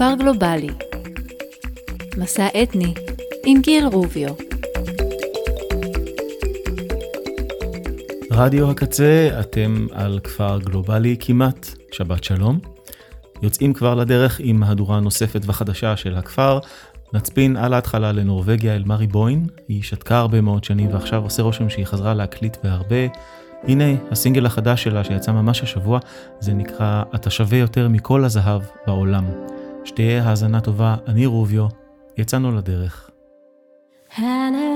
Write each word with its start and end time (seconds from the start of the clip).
כפר 0.00 0.14
גלובלי 0.18 0.68
מסע 2.16 2.46
אתני 2.62 2.94
עם 3.46 3.60
גיל 3.60 3.86
רוביו 3.86 4.34
רדיו 8.30 8.70
הקצה, 8.70 9.28
אתם 9.40 9.86
על 9.92 10.20
כפר 10.24 10.58
גלובלי 10.58 11.16
כמעט, 11.20 11.68
שבת 11.92 12.24
שלום. 12.24 12.58
יוצאים 13.42 13.72
כבר 13.72 13.94
לדרך 13.94 14.40
עם 14.44 14.60
מהדורה 14.60 15.00
נוספת 15.00 15.40
וחדשה 15.46 15.96
של 15.96 16.16
הכפר. 16.16 16.58
נצפין 17.12 17.56
על 17.56 17.74
ההתחלה 17.74 18.12
לנורבגיה 18.12 18.76
אל 18.76 18.84
מרי 18.86 19.06
בוין, 19.06 19.46
היא 19.68 19.82
שתקה 19.82 20.18
הרבה 20.18 20.40
מאוד 20.40 20.64
שנים 20.64 20.94
ועכשיו 20.94 21.22
עושה 21.22 21.42
רושם 21.42 21.70
שהיא 21.70 21.86
חזרה 21.86 22.14
להקליט 22.14 22.56
בהרבה. 22.64 23.06
הנה 23.62 23.84
הסינגל 24.10 24.46
החדש 24.46 24.82
שלה 24.82 25.04
שיצא 25.04 25.32
ממש 25.32 25.62
השבוע, 25.62 25.98
זה 26.40 26.52
נקרא 26.52 27.02
"אתה 27.14 27.30
שווה 27.30 27.58
יותר 27.58 27.88
מכל 27.88 28.24
הזהב 28.24 28.62
בעולם". 28.86 29.24
שתהיה 29.84 30.28
האזנה 30.28 30.60
טובה, 30.60 30.96
אני 31.06 31.26
רוביו, 31.26 31.66
יצאנו 32.18 32.52
לדרך. 32.52 33.10
Hänen 34.16 34.70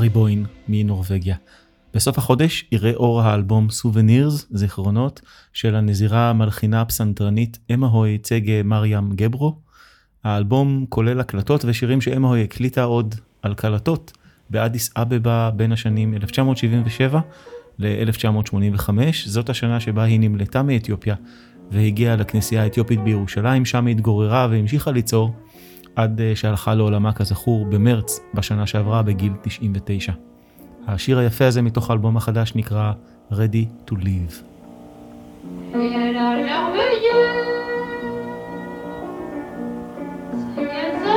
מרי 0.00 0.08
בוין 0.08 0.44
מנורבגיה. 0.68 1.36
בסוף 1.94 2.18
החודש 2.18 2.64
יראה 2.72 2.92
אור 2.94 3.22
האלבום 3.22 3.70
סובנירס, 3.70 4.46
זיכרונות, 4.50 5.20
של 5.52 5.74
הנזירה 5.74 6.30
המלחינה 6.30 6.80
הפסנתרנית 6.80 7.58
אמהוי 7.74 8.18
צגה 8.18 8.62
מריאם 8.64 9.12
גברו. 9.12 9.56
האלבום 10.24 10.86
כולל 10.88 11.20
הקלטות 11.20 11.64
ושירים 11.64 12.00
שאמהוי 12.00 12.44
הקליטה 12.44 12.82
עוד 12.82 13.14
על 13.42 13.54
קלטות 13.54 14.12
באדיס 14.50 14.90
אבבה 14.96 15.50
בין 15.56 15.72
השנים 15.72 16.14
1977 16.14 17.20
ל-1985. 17.78 18.90
זאת 19.26 19.48
השנה 19.50 19.80
שבה 19.80 20.02
היא 20.02 20.20
נמלטה 20.20 20.62
מאתיופיה 20.62 21.14
והגיעה 21.70 22.16
לכנסייה 22.16 22.62
האתיופית 22.62 23.00
בירושלים, 23.00 23.64
שם 23.64 23.86
היא 23.86 23.96
התגוררה 23.96 24.48
והמשיכה 24.50 24.90
ליצור 24.90 25.34
עד 25.96 26.20
אה, 26.20 26.36
שהלכה 26.36 26.74
לעולמה 26.74 27.12
כזכור 27.12 27.66
במרץ 27.66 28.20
בשנה 28.34 28.66
שעברה 28.66 29.02
בגיל 29.02 29.32
99. 29.42 30.12
השיר 30.86 31.18
היפה 31.18 31.46
הזה 31.46 31.62
מתוך 31.62 31.90
האלבום 31.90 32.16
החדש 32.16 32.52
נקרא 32.54 32.92
Ready 33.32 33.90
to 33.90 33.94
Live. 33.94 34.44
C'est 40.56 41.09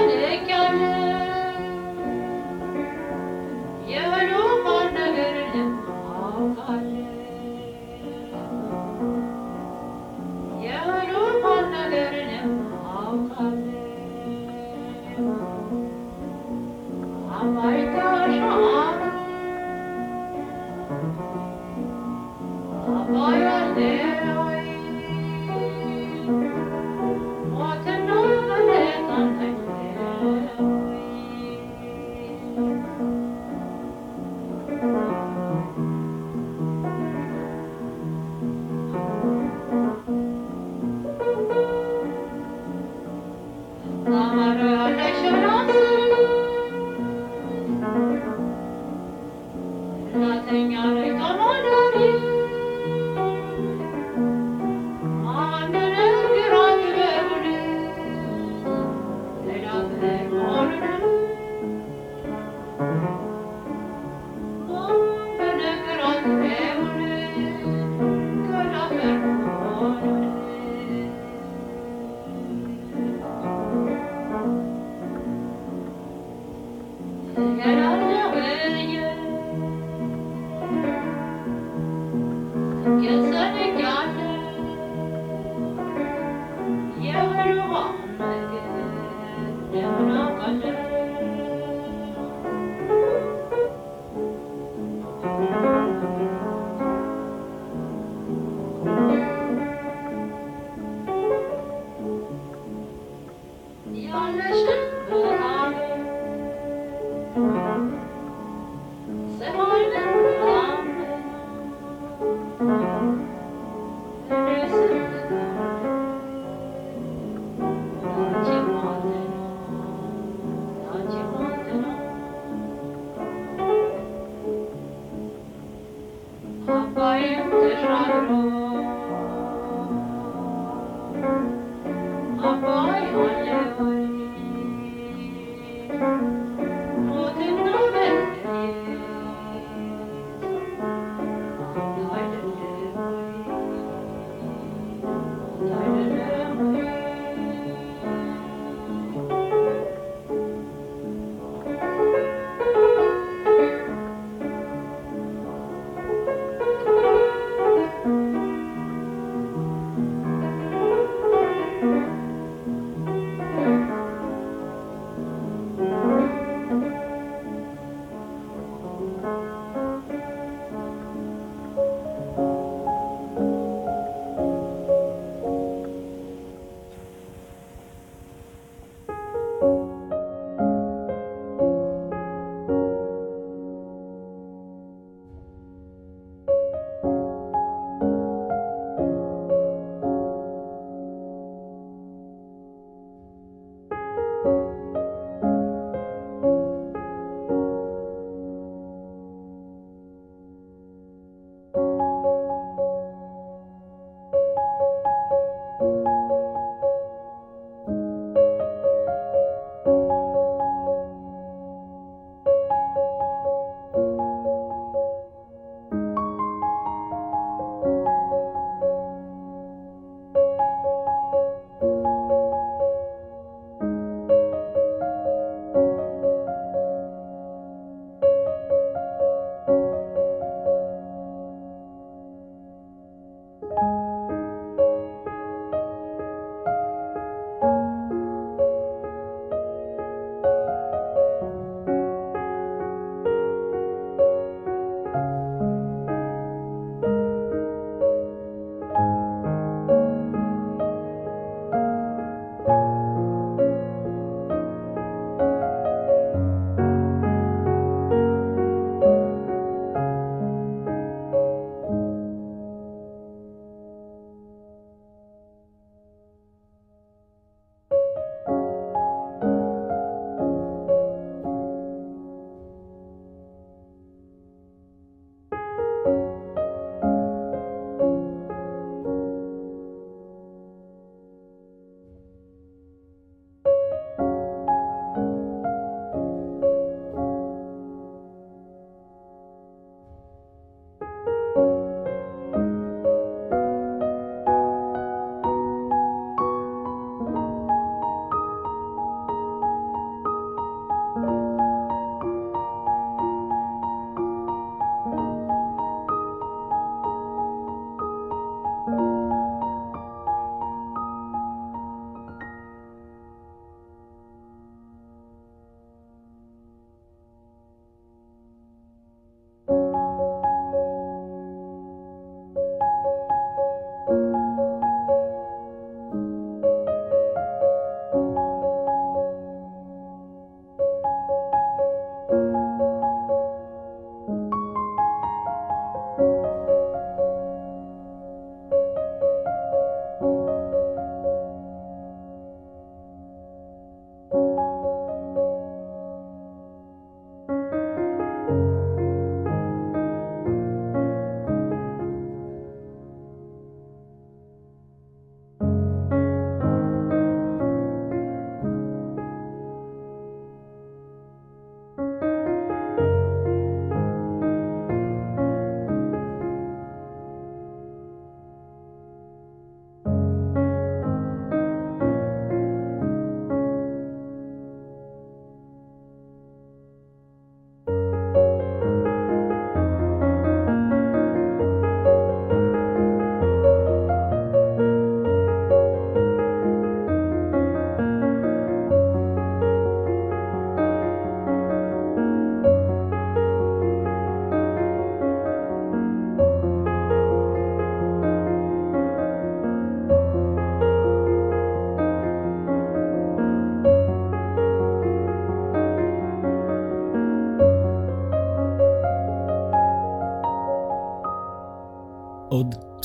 Yes, 82.84 83.34
I 83.34 83.73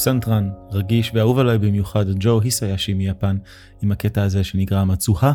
פסנתרן 0.09 0.50
רגיש 0.73 1.11
ואהוב 1.15 1.38
עליי 1.38 1.59
במיוחד, 1.59 2.05
ג'ו 2.19 2.41
היסאיאשי 2.41 2.95
מיפן, 2.95 3.37
עם 3.83 3.93
הקטע 3.93 4.23
הזה 4.23 4.45
שנקרא 4.45 4.85
מצוהה. 4.85 5.33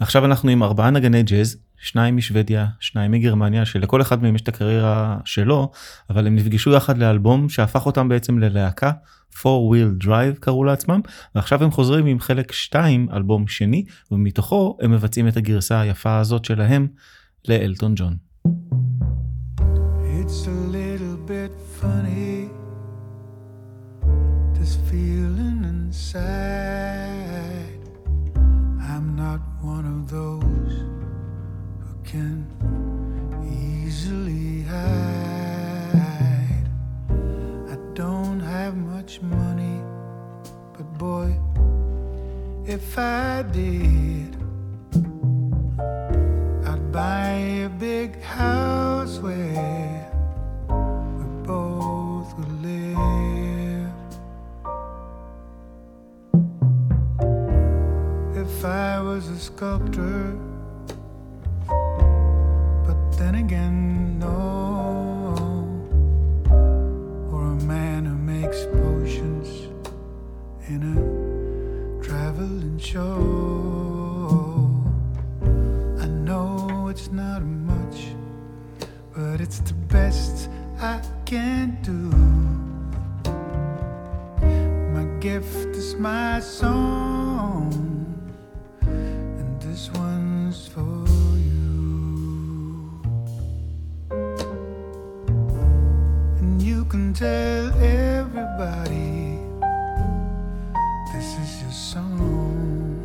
עכשיו 0.00 0.24
אנחנו 0.24 0.50
עם 0.50 0.62
ארבעה 0.62 0.90
נגני 0.90 1.22
ג'אז, 1.22 1.56
שניים 1.76 2.16
משוודיה, 2.16 2.66
שניים 2.80 3.10
מגרמניה, 3.10 3.64
שלכל 3.64 4.02
אחד 4.02 4.22
מהם 4.22 4.34
יש 4.34 4.42
את 4.42 4.48
הקריירה 4.48 5.18
שלו, 5.24 5.70
אבל 6.10 6.26
הם 6.26 6.36
נפגשו 6.36 6.72
יחד 6.72 6.98
לאלבום 6.98 7.48
שהפך 7.48 7.86
אותם 7.86 8.08
בעצם 8.08 8.38
ללהקה, 8.38 8.92
4 9.46 9.58
Wheel 9.70 10.04
Drive 10.04 10.40
קראו 10.40 10.64
לעצמם, 10.64 11.00
ועכשיו 11.34 11.64
הם 11.64 11.70
חוזרים 11.70 12.06
עם 12.06 12.20
חלק 12.20 12.52
2, 12.52 13.08
אלבום 13.12 13.48
שני, 13.48 13.84
ומתוכו 14.10 14.76
הם 14.80 14.90
מבצעים 14.90 15.28
את 15.28 15.36
הגרסה 15.36 15.80
היפה 15.80 16.18
הזאת 16.18 16.44
שלהם 16.44 16.86
לאלטון 17.48 17.94
ג'ון. 17.96 18.16
It's 20.20 20.46
a 20.46 20.58
little 20.76 21.16
bit 21.28 21.52
funny, 21.80 22.35
feeling 24.90 25.64
inside. 25.64 26.32
I'm 28.34 29.16
not 29.16 29.40
one 29.60 29.84
of 29.84 30.08
those 30.08 30.74
who 31.82 31.94
can 32.04 32.46
easily 33.44 34.62
hide. 34.62 35.88
I 37.68 37.76
don't 37.94 38.38
have 38.40 38.76
much 38.76 39.20
money, 39.22 39.80
but 40.76 40.86
boy, 40.98 41.36
if 42.64 42.96
I 42.96 43.42
did. 43.50 44.36
I'd 46.68 46.92
buy 46.92 47.32
a 47.64 47.68
big 47.68 48.22
house 48.22 49.18
where 49.18 49.95
I 58.66 59.00
was 59.00 59.28
a 59.28 59.38
sculptor, 59.38 60.36
but 62.86 62.98
then 63.16 63.36
again, 63.36 64.18
no. 64.18 65.34
Or 67.32 67.42
a 67.52 67.64
man 67.64 68.06
who 68.06 68.16
makes 68.16 68.64
potions 68.66 69.68
in 70.66 70.82
a 70.82 70.96
traveling 72.02 72.78
show. 72.78 73.22
I 76.00 76.06
know 76.06 76.88
it's 76.88 77.08
not 77.12 77.42
much, 77.42 78.14
but 79.14 79.40
it's 79.40 79.60
the 79.60 79.74
best 79.74 80.50
I 80.80 81.00
can 81.24 81.78
do. 81.82 82.10
My 84.92 85.04
gift 85.20 85.76
is 85.76 85.94
my 85.94 86.40
song, 86.40 87.15
And 96.96 97.14
tell 97.14 97.66
everybody 97.82 99.38
this 101.12 101.28
is 101.42 101.62
your 101.62 101.70
song. 101.70 103.04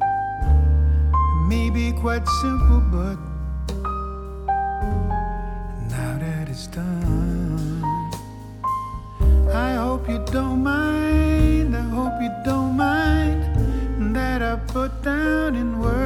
It 0.00 1.46
may 1.46 1.68
be 1.68 1.92
quite 1.92 2.26
simple, 2.40 2.80
but 2.90 3.18
now 5.90 6.12
that 6.24 6.48
it's 6.48 6.68
done, 6.68 7.84
I 9.52 9.74
hope 9.74 10.08
you 10.08 10.24
don't 10.32 10.62
mind. 10.62 11.76
I 11.76 11.82
hope 11.98 12.16
you 12.22 12.32
don't 12.46 12.78
mind 12.78 14.16
that 14.16 14.40
I 14.40 14.56
put 14.72 15.02
down 15.02 15.54
in 15.54 15.80
words 15.80 16.05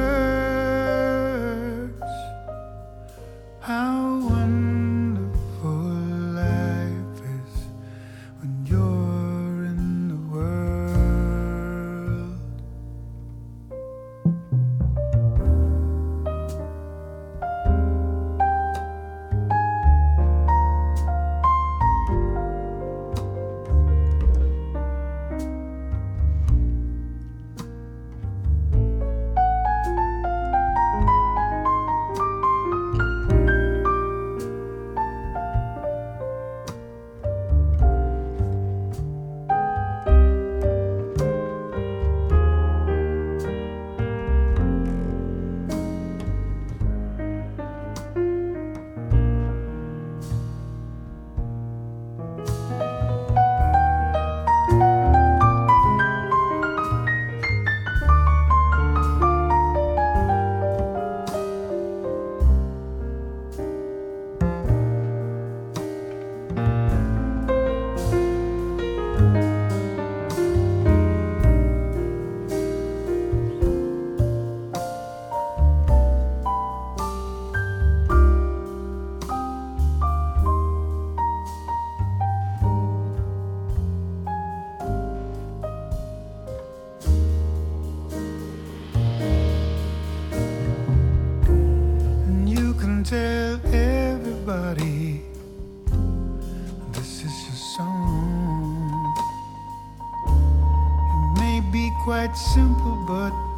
simple, 102.35 102.95
but 102.95 103.50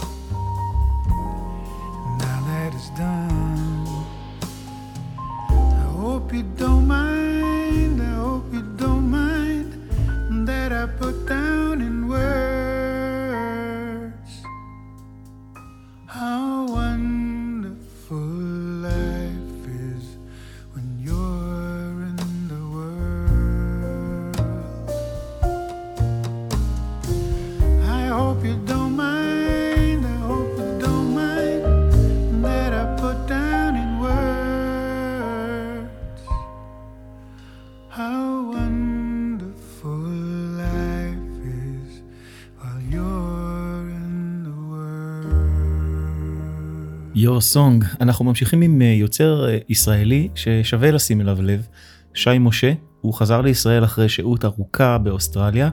Your 47.34 47.56
Song, 47.56 47.86
אנחנו 48.02 48.26
ממשיכים 48.26 48.62
עם 48.62 48.82
אה, 48.82 48.88
יוצר 48.88 49.50
אה, 49.50 49.58
ישראלי 49.70 50.30
ששווה 50.36 50.92
לשים 50.92 51.22
אליו 51.22 51.42
לב, 51.42 51.68
שי 52.14 52.38
משה, 52.40 52.74
הוא 53.02 53.14
חזר 53.14 53.42
לישראל 53.42 53.84
אחרי 53.84 54.10
שהות 54.10 54.46
ארוכה 54.46 54.98
באוסטרליה, 54.98 55.70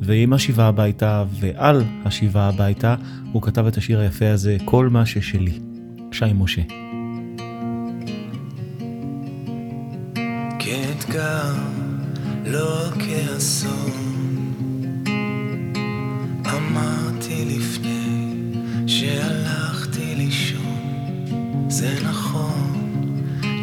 ועם 0.00 0.32
השיבה 0.32 0.66
הביתה 0.66 1.24
ועל 1.40 1.84
השיבה 2.04 2.48
הביתה, 2.48 2.94
הוא 3.32 3.42
כתב 3.42 3.66
את 3.66 3.76
השיר 3.76 4.00
היפה 4.00 4.30
הזה, 4.30 4.56
כל 4.64 4.88
מה 4.88 5.06
ששלי. 5.06 5.58
שי 6.12 6.24
משה. 6.34 6.62
כאתגר 10.58 11.52
לא 12.46 12.82
שהלכתי 18.86 20.14
לישון, 20.14 20.51
זה 21.72 21.94
נכון, 22.04 22.72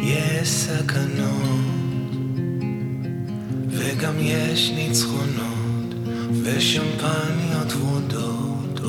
יש 0.02 0.48
סכנות, 0.48 2.10
וגם 3.68 4.14
יש 4.20 4.70
ניצחונות, 4.74 5.94
ושמפניות 6.42 7.72
ורודות. 7.76 8.80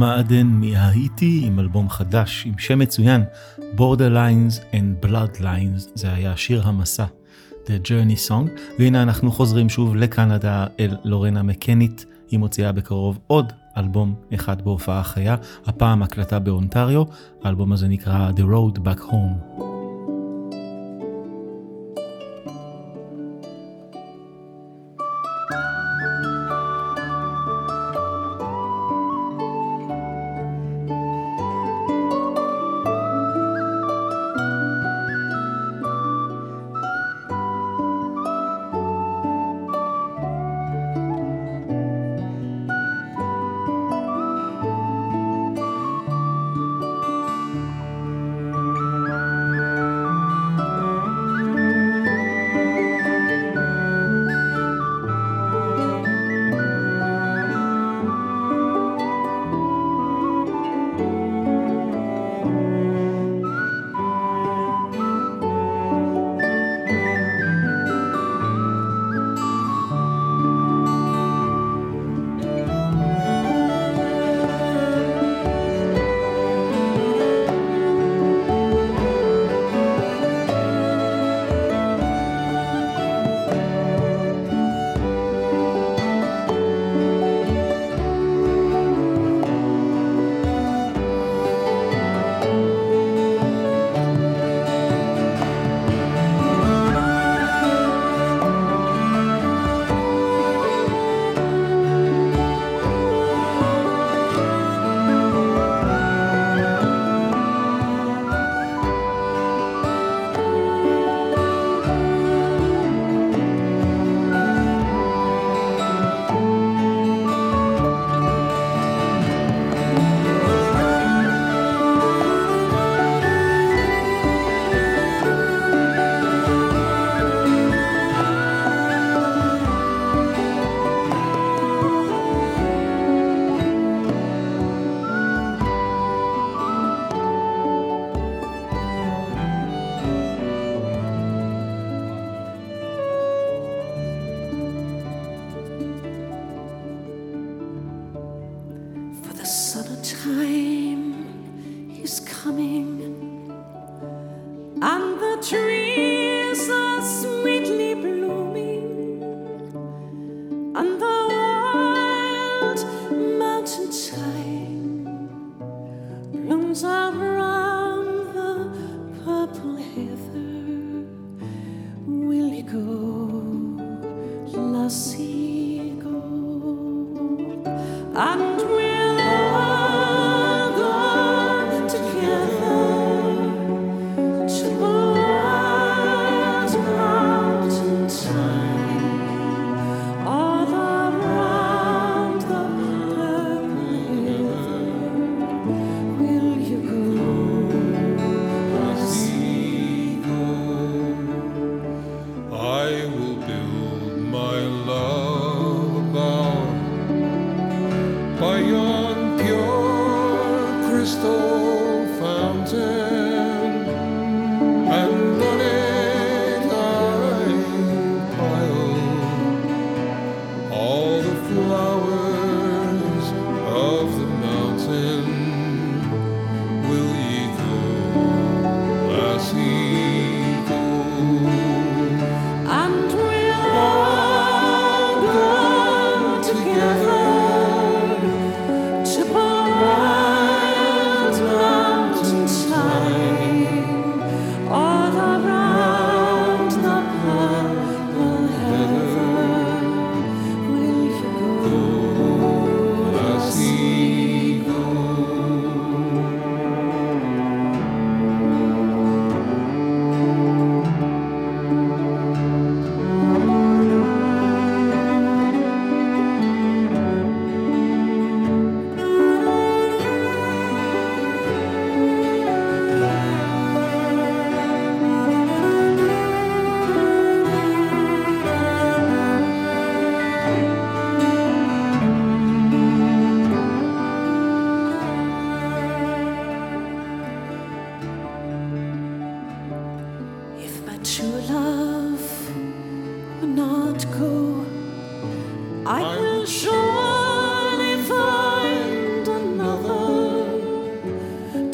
אדמה 0.00 0.18
עדן 0.18 0.46
מההיטי 0.46 1.42
עם 1.44 1.58
אלבום 1.58 1.88
חדש 1.88 2.46
עם 2.46 2.58
שם 2.58 2.78
מצוין, 2.78 3.24
Borderlines 3.58 4.72
and 4.72 5.06
Bloodlines, 5.06 5.88
זה 5.94 6.12
היה 6.12 6.36
שיר 6.36 6.62
המסע, 6.68 7.04
The 7.64 7.86
Journey 7.86 8.28
Song, 8.28 8.60
והנה 8.78 9.02
אנחנו 9.02 9.32
חוזרים 9.32 9.68
שוב 9.68 9.96
לקנדה 9.96 10.66
אל 10.80 10.96
לורנה 11.04 11.42
מקנית, 11.42 12.06
היא 12.30 12.38
מוציאה 12.38 12.72
בקרוב 12.72 13.18
עוד 13.26 13.52
אלבום 13.76 14.14
אחד 14.34 14.62
בהופעה 14.62 15.02
חיה, 15.02 15.36
הפעם 15.66 16.02
הקלטה 16.02 16.38
באונטריו, 16.38 17.02
האלבום 17.44 17.72
הזה 17.72 17.88
נקרא 17.88 18.30
The 18.36 18.42
Road 18.42 18.78
Back 18.78 19.00
Home. 19.10 19.69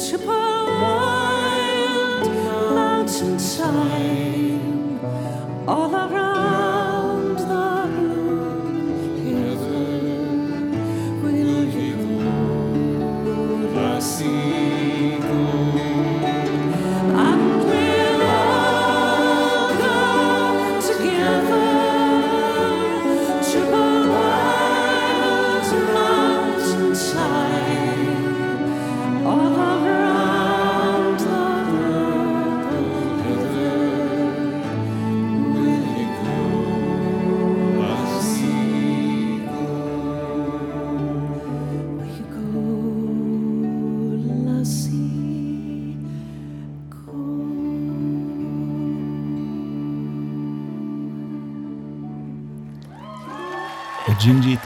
To 0.06 0.18
our 0.30 0.66
wild 0.80 2.30
mountain. 2.76 3.38
All 5.66 5.94
our 5.96 6.05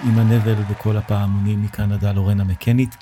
עם 0.05 0.19
הנבל 0.19 0.55
וכל 0.71 0.97
הפעמונים 0.97 1.63
מקנדה 1.63 2.13
לורנה 2.13 2.45
מקנית. 2.45 2.97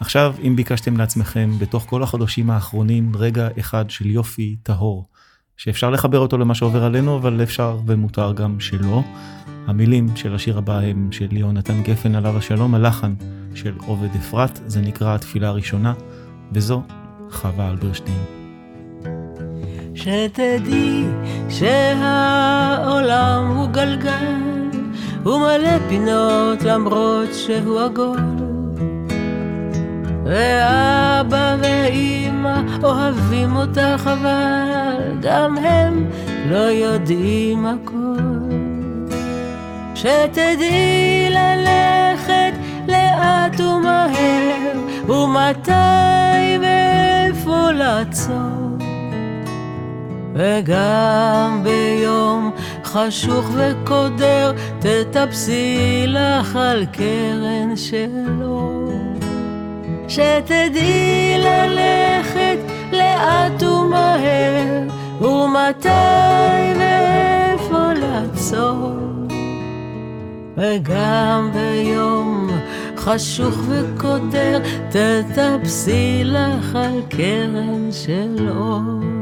עכשיו, 0.00 0.34
אם 0.46 0.56
ביקשתם 0.56 0.96
לעצמכם 0.96 1.50
בתוך 1.58 1.84
כל 1.88 2.02
החודשים 2.02 2.50
האחרונים 2.50 3.12
רגע 3.16 3.48
אחד 3.58 3.90
של 3.90 4.06
יופי 4.06 4.56
טהור, 4.62 5.04
שאפשר 5.56 5.90
לחבר 5.90 6.18
אותו 6.18 6.38
למה 6.38 6.54
שעובר 6.54 6.84
עלינו, 6.84 7.16
אבל 7.16 7.42
אפשר 7.42 7.78
ומותר 7.86 8.32
גם 8.32 8.60
שלא. 8.60 9.02
המילים 9.66 10.16
של 10.16 10.34
השיר 10.34 10.58
הבא 10.58 10.78
הם 10.78 11.08
של 11.12 11.36
יהונתן 11.36 11.82
גפן 11.82 12.14
עליו 12.14 12.38
השלום, 12.38 12.74
הלחן 12.74 13.14
של 13.54 13.74
עובד 13.86 14.16
אפרת, 14.16 14.60
זה 14.66 14.80
נקרא 14.80 15.14
התפילה 15.14 15.48
הראשונה, 15.48 15.94
וזו 16.52 16.82
חווה 17.30 17.70
אלברשטיין. 17.70 18.24
שתדעי 19.94 21.04
שהעולם 21.48 23.56
הוא 23.56 23.68
גלגל, 23.68 24.53
הוא 25.24 25.38
מלא 25.38 25.78
פינות 25.88 26.62
למרות 26.62 27.28
שהוא 27.34 27.80
עגול. 27.80 28.18
ואבא 30.24 31.56
ואימא 31.60 32.60
אוהבים 32.82 33.56
אותך 33.56 34.10
אבל 34.12 35.12
גם 35.22 35.58
הם 35.58 36.10
לא 36.50 36.56
יודעים 36.56 37.66
הכל. 37.66 38.54
שתדעי 39.94 41.30
ללכת 41.30 42.52
לאט 42.88 43.60
ומהר 43.60 44.72
ומתי 45.08 46.58
ואיפה 46.60 47.70
לעצור. 47.70 48.64
וגם 50.34 51.60
ביום 51.64 52.50
חשוך 52.94 53.46
וקודר 53.54 54.52
תטפסי 54.78 56.04
לך 56.06 56.56
על 56.56 56.86
קרן 56.92 57.76
שלו. 57.76 58.90
שתדעי 60.08 61.38
ללכת 61.38 62.58
לאט 62.92 63.62
ומהר 63.62 64.88
ומתי 65.20 65.88
ואיפה 66.78 67.92
לעצור. 67.92 68.96
וגם 70.56 71.50
ביום 71.52 72.50
חשוך 72.96 73.56
וקודר 73.68 74.58
תטפסי 74.88 76.22
לך 76.24 76.76
על 76.76 77.02
קרן 77.08 77.92
של 77.92 78.48
אור. 78.56 79.13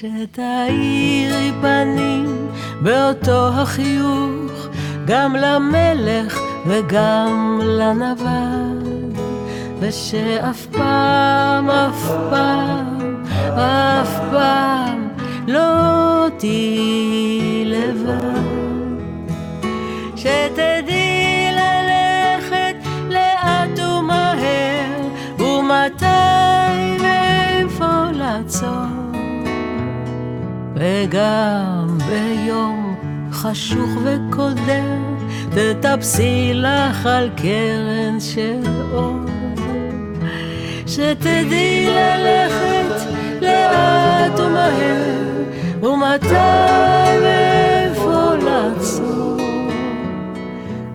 שתאירי 0.00 1.52
פנים 1.60 2.48
באותו 2.82 3.48
החיוך 3.48 4.68
גם 5.06 5.36
למלך 5.36 6.40
וגם 6.66 7.60
לנבל 7.62 8.78
ושאף 9.80 10.66
פעם, 10.66 11.70
אף 11.70 12.10
פעם, 12.30 13.24
אף 13.54 14.20
פעם 14.30 15.08
לא 15.48 16.26
תהיי 16.38 17.64
לבד. 17.64 18.40
שתדעי 20.16 21.39
וגם 30.80 31.98
ביום 32.08 32.94
חשוך 33.32 33.90
וקודר 34.04 34.96
תטפסי 35.50 36.50
לך 36.54 37.06
על 37.06 37.30
קרן 37.36 38.20
של 38.20 38.60
אור. 38.92 39.16
שתדעי 40.86 41.86
ללכת 41.86 43.10
לאט 43.40 44.40
ומהר 44.40 45.42
ומתי 45.82 46.34
ואיפה 47.22 48.34
לעצור. 48.44 49.36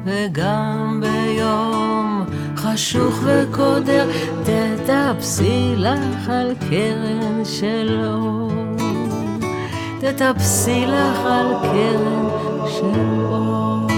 וגם 0.05 1.03
ביום 1.03 2.25
חשוך 2.57 3.19
וקודר 3.23 4.07
תטפסי 4.43 5.73
לך 5.77 6.29
על 6.29 6.53
קרן 6.69 7.45
של 7.45 8.03
אור 8.07 8.44
תטפסי 10.05 10.85
לך 10.87 11.19
על 11.25 11.53
קרן 11.61 12.27
של 12.67 13.25
אור. 13.29 13.94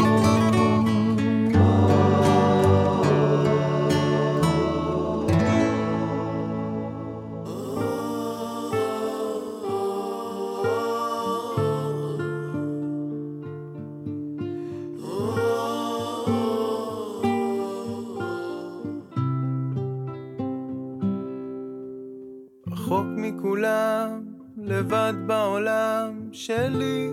לבד 24.78 25.14
בעולם 25.26 26.30
שלי, 26.32 27.10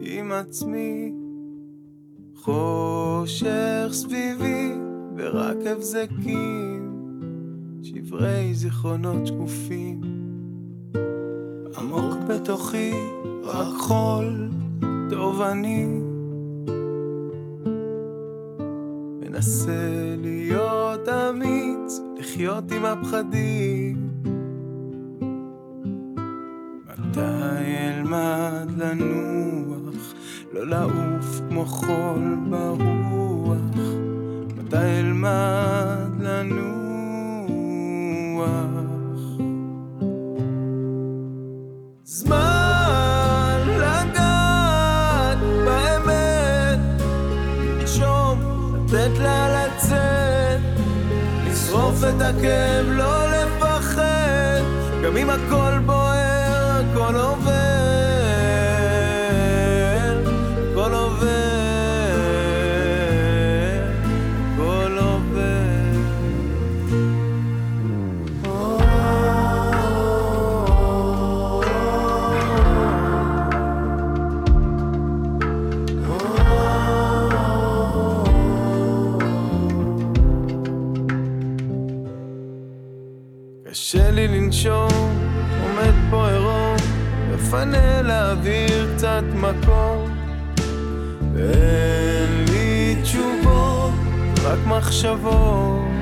עם 0.00 0.32
עצמי. 0.32 1.12
חושך 2.34 3.88
סביבי, 3.90 4.72
ורק 5.16 5.56
הבזקים, 5.66 6.92
שברי 7.82 8.54
זיכרונות 8.54 9.26
שקופים. 9.26 10.00
עמוק 11.78 12.14
בתוכי, 12.28 12.92
רק 13.44 13.74
חול, 13.78 14.48
טוב 15.10 15.40
אני. 15.40 15.86
מנסה 19.20 20.14
להיות 20.18 21.08
אמיץ, 21.08 22.00
לחיות 22.18 22.72
עם 22.72 22.84
הפחדים. 22.84 24.03
לנוח, 28.94 30.14
לא 30.52 30.66
לעוף 30.66 31.40
כמו 31.48 31.66
חול 31.66 32.36
ברוח? 32.50 33.58
מתי 34.56 34.76
אלמד 34.76 36.20
לנוח? 36.20 36.54
זמן 42.04 43.60
לגעת 43.66 45.38
באמת, 45.64 46.78
לנשום, 47.58 48.40
לתת 48.74 49.18
לה 49.18 49.66
לצאת, 49.66 50.60
לשרוף 51.46 52.04
את 52.04 52.20
הכאב, 52.20 52.86
לא 52.88 53.26
לפחד, 53.26 54.60
גם 55.04 55.16
אם 55.16 55.30
הכל 55.30 55.78
מחשבות. 94.66 95.93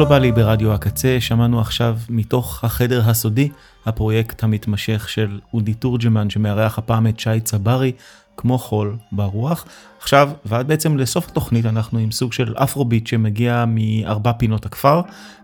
גלובלי 0.00 0.32
ברדיו 0.32 0.72
הקצה, 0.72 1.16
שמענו 1.20 1.60
עכשיו 1.60 1.96
מתוך 2.08 2.64
החדר 2.64 3.02
הסודי, 3.10 3.48
הפרויקט 3.86 4.44
המתמשך 4.44 5.08
של 5.08 5.38
אודי 5.54 5.74
תורג'מן 5.74 6.30
שמארח 6.30 6.78
הפעם 6.78 7.06
את 7.06 7.20
שי 7.20 7.40
צברי, 7.40 7.92
כמו 8.36 8.58
חול 8.58 8.96
ברוח. 9.12 9.64
עכשיו, 10.00 10.30
ועד 10.44 10.68
בעצם 10.68 10.96
לסוף 10.96 11.28
התוכנית 11.28 11.66
אנחנו 11.66 11.98
עם 11.98 12.10
סוג 12.10 12.32
של 12.32 12.54
אפרוביט 12.56 13.06
שמגיע 13.06 13.64
מארבע 13.68 14.32
פינות 14.32 14.66
הכפר. 14.66 15.00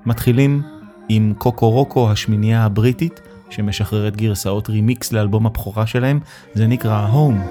מתחילים 0.06 0.62
עם 1.08 1.34
קוקו 1.38 1.70
רוקו 1.70 2.10
השמינייה 2.10 2.64
הבריטית, 2.64 3.20
שמשחררת 3.50 4.16
גרסאות 4.16 4.68
רימיקס 4.68 5.12
לאלבום 5.12 5.46
הבכורה 5.46 5.86
שלהם, 5.86 6.20
זה 6.54 6.66
נקרא 6.66 7.06
הום. 7.06 7.46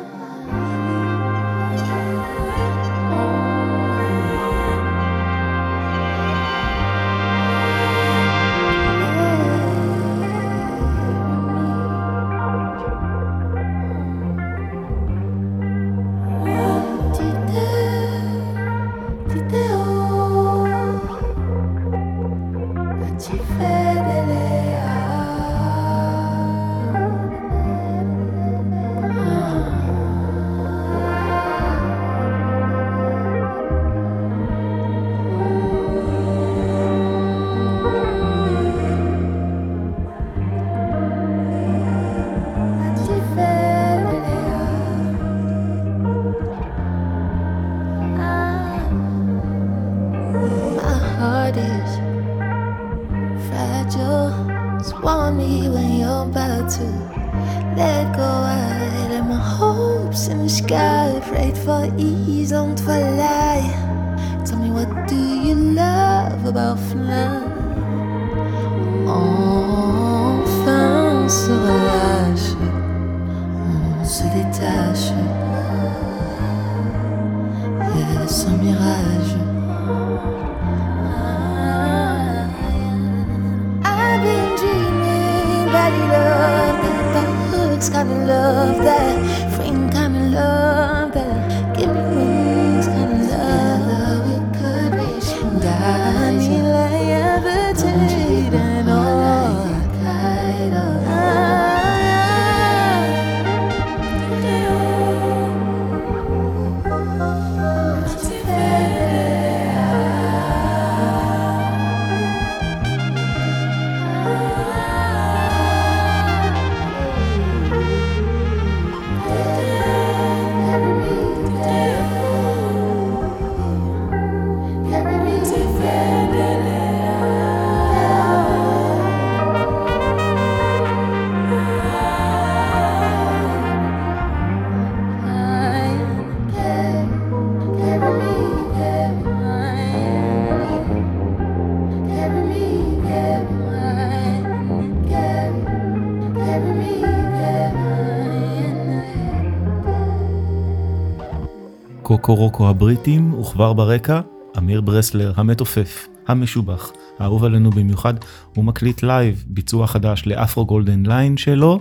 קוקורוקו 152.26 152.70
הבריטים, 152.70 153.34
וכבר 153.34 153.74
ברקע, 153.74 154.22
אמיר 154.58 154.82
ברסלר 154.82 155.34
המתופף, 155.36 156.08
המשובח, 156.28 156.92
האהוב 157.20 157.44
עלינו 157.44 157.70
במיוחד, 157.70 158.14
הוא 158.56 158.66
מקליט 158.66 159.04
לייב 159.04 159.44
ביצוע 159.48 159.88
חדש 159.88 160.24
ל 160.26 160.34
Afro 160.34 160.66
Golden 160.66 161.06
Line 161.06 161.38
שלו 161.38 161.80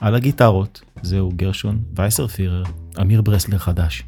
על 0.00 0.14
הגיטרות. 0.14 0.80
זהו 1.02 1.32
גרשון 1.36 1.78
וייסרפירר, 1.96 2.62
אמיר 3.00 3.22
ברסלר 3.22 3.58
חדש. 3.58 4.02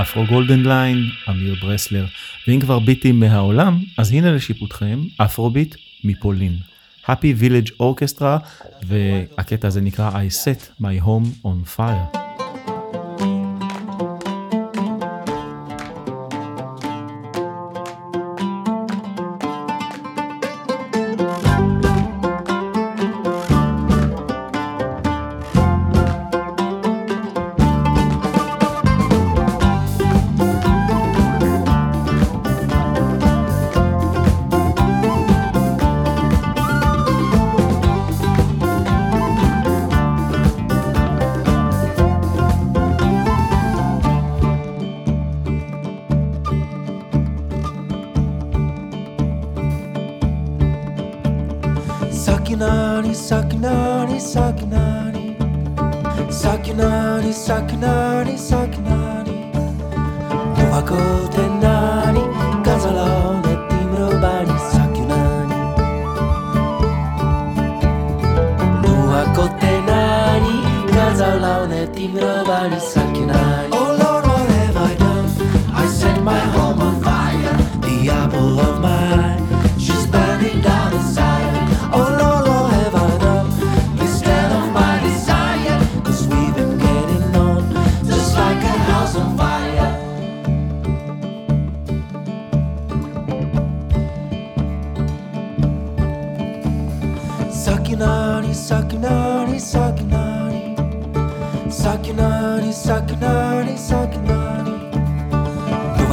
Afro 0.00 0.26
Golden 0.26 0.60
Line, 0.62 1.10
אמיר 1.30 1.54
ברסלר. 1.60 2.06
ואם 2.48 2.60
כבר 2.60 2.78
ביטים 2.78 3.20
מהעולם, 3.20 3.78
אז 3.98 4.12
הנה 4.12 4.32
לשיפוטכם, 4.32 5.00
אפרוביט 5.16 5.74
מפולין. 6.04 6.56
Happy 7.06 7.42
Village 7.42 7.70
Orchestra, 7.82 8.38
והקטע 8.82 9.68
הזה 9.68 9.80
נקרא 9.80 10.10
I 10.10 10.44
set 10.44 10.82
my 10.82 11.04
home 11.06 11.46
on 11.46 11.78
fire. 11.78 12.29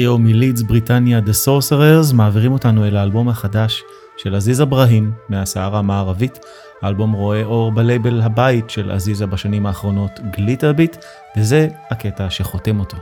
הטריו 0.00 0.18
מלידס 0.18 0.62
בריטניה 0.62 1.18
The 1.18 1.46
Sorcerers 1.46 2.14
מעבירים 2.14 2.52
אותנו 2.52 2.84
אל 2.84 2.96
האלבום 2.96 3.28
החדש 3.28 3.82
של 4.16 4.34
עזיז 4.34 4.62
אברהים 4.62 5.12
מהסערה 5.28 5.78
המערבית. 5.78 6.38
האלבום 6.82 7.12
רואה 7.12 7.44
אור 7.44 7.72
בלייבל 7.72 8.20
הבית 8.20 8.70
של 8.70 8.90
עזיזה 8.90 9.26
בשנים 9.26 9.66
האחרונות 9.66 10.20
גליטר 10.36 10.72
ביט, 10.72 10.96
וזה 11.36 11.68
הקטע 11.90 12.30
שחותם 12.30 12.80
אותו. 12.80 12.96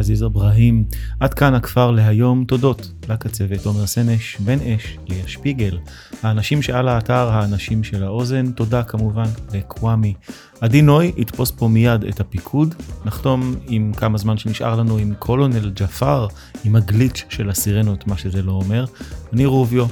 עזיז 0.00 0.24
אברהים. 0.24 0.84
עד 1.20 1.34
כאן 1.34 1.54
הכפר 1.54 1.90
להיום, 1.90 2.44
תודות 2.44 2.92
לקצבת 3.08 3.66
עומר 3.66 3.86
סנש, 3.86 4.36
בן 4.40 4.58
אש, 4.60 4.98
ליה 5.08 5.28
שפיגל, 5.28 5.78
האנשים 6.22 6.62
שעל 6.62 6.88
האתר, 6.88 7.28
האנשים 7.28 7.84
של 7.84 8.04
האוזן, 8.04 8.50
תודה 8.50 8.82
כמובן 8.82 9.28
לקוואמי. 9.54 10.14
עדי 10.60 10.82
נוי 10.82 11.12
יתפוס 11.16 11.50
פה 11.50 11.68
מיד 11.68 12.04
את 12.04 12.20
הפיקוד, 12.20 12.74
נחתום 13.04 13.54
עם 13.68 13.92
כמה 13.96 14.18
זמן 14.18 14.38
שנשאר 14.38 14.76
לנו 14.76 14.96
עם 14.96 15.14
קולונל 15.18 15.70
ג'פר, 15.74 16.26
עם 16.64 16.76
הגליץ' 16.76 17.24
של 17.28 17.50
הסירנות, 17.50 18.06
מה 18.06 18.18
שזה 18.18 18.42
לא 18.42 18.52
אומר. 18.52 18.84
אני 19.32 19.46
רוביו, 19.46 19.86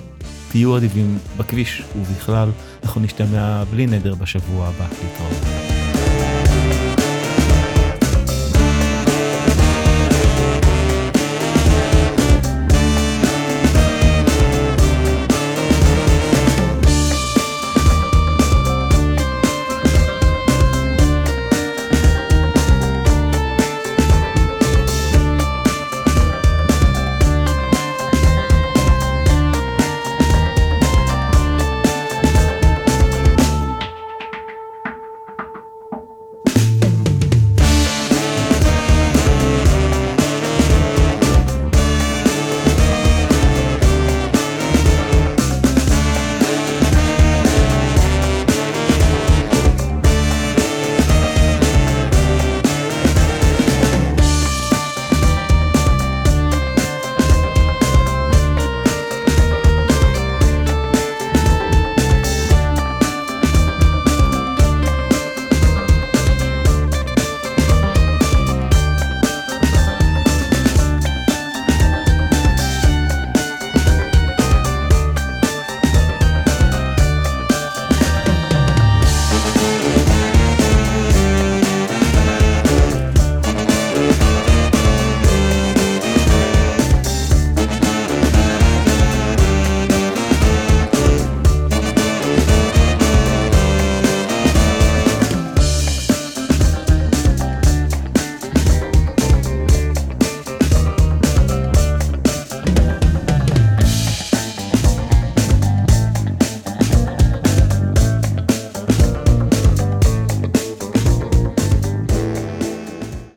תהיו 0.50 0.76
אדיבים 0.76 1.18
בכביש 1.36 1.82
ובכלל, 1.96 2.48
אנחנו 2.82 3.00
נשתמע 3.00 3.64
בלי 3.64 3.86
נדר 3.86 4.14
בשבוע 4.14 4.66
הבא. 4.66 4.86
להתראות. 5.02 5.68